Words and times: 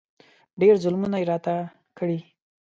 ډېر 0.59 0.73
ظلمونه 0.83 1.17
یې 1.21 1.25
راته 1.31 1.55
کړي. 1.97 2.19